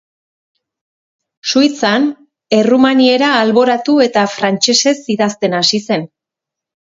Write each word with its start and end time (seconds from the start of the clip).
Suitzan, 1.49 2.07
errumaniera 2.59 3.29
alboratu 3.41 3.97
eta 4.07 4.23
frantsesez 4.37 4.97
idazten 5.17 5.59
hasi 5.59 5.83
zen. 5.89 6.09